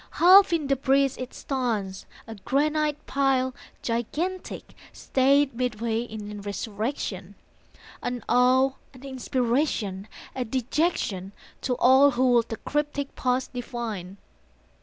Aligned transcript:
Half 0.17 0.51
in 0.51 0.65
debris 0.65 1.11
it 1.19 1.31
stands, 1.31 2.07
a 2.25 2.33
granite 2.33 3.05
pile 3.05 3.53
Gigantic, 3.83 4.73
stayed 4.91 5.53
midway 5.53 6.01
in 6.01 6.41
resurrection, 6.41 7.35
An 8.01 8.23
awe, 8.27 8.71
an 8.95 9.03
inspiration, 9.05 10.07
a 10.33 10.43
dejection 10.43 11.33
To 11.61 11.75
all 11.77 12.09
who 12.09 12.31
would 12.31 12.49
the 12.49 12.57
cryptic 12.57 13.15
past 13.15 13.53
divine. 13.53 14.17